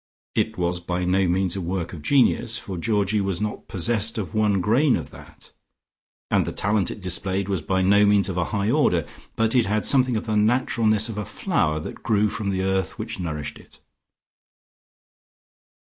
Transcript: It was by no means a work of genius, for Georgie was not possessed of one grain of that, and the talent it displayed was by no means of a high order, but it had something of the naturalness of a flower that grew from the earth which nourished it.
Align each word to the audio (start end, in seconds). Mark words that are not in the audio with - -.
It 0.33 0.57
was 0.57 0.79
by 0.79 1.05
no 1.05 1.27
means 1.27 1.55
a 1.55 1.61
work 1.61 1.93
of 1.93 2.01
genius, 2.01 2.57
for 2.57 2.75
Georgie 2.75 3.21
was 3.21 3.39
not 3.39 3.67
possessed 3.67 4.17
of 4.17 4.33
one 4.33 4.59
grain 4.59 4.95
of 4.95 5.11
that, 5.11 5.51
and 6.31 6.43
the 6.43 6.51
talent 6.51 6.89
it 6.89 7.01
displayed 7.03 7.47
was 7.47 7.61
by 7.61 7.83
no 7.83 8.03
means 8.07 8.27
of 8.27 8.35
a 8.35 8.45
high 8.45 8.71
order, 8.71 9.05
but 9.35 9.53
it 9.53 9.67
had 9.67 9.85
something 9.85 10.15
of 10.17 10.25
the 10.25 10.35
naturalness 10.35 11.07
of 11.07 11.19
a 11.19 11.23
flower 11.23 11.79
that 11.81 12.01
grew 12.01 12.29
from 12.29 12.49
the 12.49 12.63
earth 12.63 12.97
which 12.97 13.19
nourished 13.19 13.59
it. 13.59 13.79